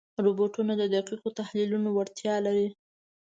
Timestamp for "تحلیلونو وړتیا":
1.39-2.35